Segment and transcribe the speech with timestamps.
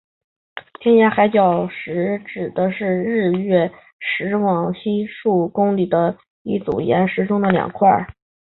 [0.79, 8.07] 天涯海角石指的是日月石往西数公里的一组岩石中的两块。